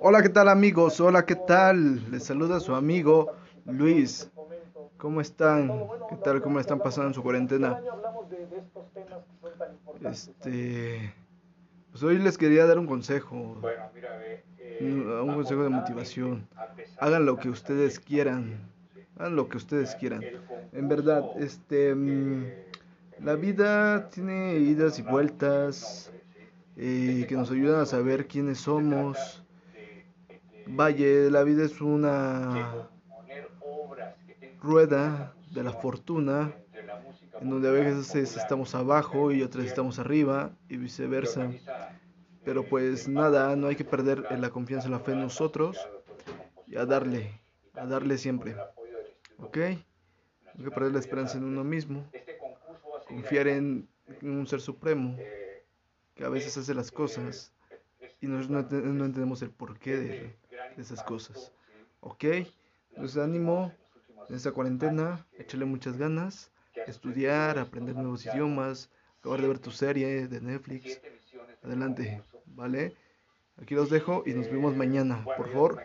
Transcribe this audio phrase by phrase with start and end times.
[0.00, 1.00] Hola, ¿qué tal amigos?
[1.00, 2.10] Hola, ¿qué tal?
[2.10, 3.32] Les saluda su amigo
[3.64, 4.30] Luis.
[4.96, 5.68] ¿Cómo están?
[6.08, 6.40] ¿Qué tal?
[6.40, 7.80] ¿Cómo están pasando en su cuarentena?
[10.04, 11.12] Este,
[11.90, 13.56] pues hoy les quería dar un consejo,
[14.80, 16.46] un consejo de motivación.
[16.98, 18.70] Hagan lo que ustedes quieran,
[19.18, 20.22] hagan lo que ustedes quieran.
[20.72, 22.46] En verdad, este, mm,
[23.20, 26.12] la vida tiene idas y vueltas
[26.76, 29.42] eh, que nos ayudan a saber quiénes somos.
[30.66, 32.88] Vaya, la vida es una
[34.60, 36.54] rueda de la fortuna
[37.40, 41.50] en donde a veces estamos abajo y otras estamos arriba y viceversa.
[42.44, 45.78] Pero pues nada, no hay que perder la confianza y la fe en nosotros
[46.66, 47.40] y a darle,
[47.74, 48.54] a darle siempre.
[49.38, 49.56] ¿Ok?
[49.56, 52.04] No hay que perder la esperanza en uno mismo,
[53.08, 53.88] confiar en
[54.22, 55.16] un ser supremo
[56.16, 57.52] que a veces hace las cosas
[58.20, 60.36] y no, no, entendemos el porqué de,
[60.78, 61.52] esas cosas.
[62.00, 62.24] ¿Ok?
[62.90, 63.72] Entonces ánimo
[64.28, 66.50] en esta cuarentena, échale muchas ganas,
[66.86, 71.00] estudiar, aprender nuevos idiomas, acabar de ver tu serie de Netflix.
[71.62, 72.96] Adelante, ¿vale?
[73.60, 75.24] Aquí los dejo y nos vemos mañana.
[75.36, 75.74] Por favor,